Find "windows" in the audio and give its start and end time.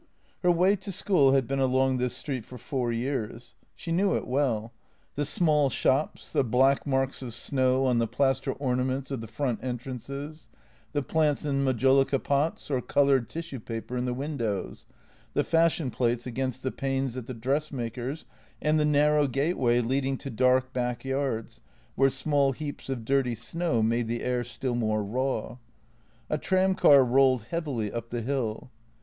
14.15-14.87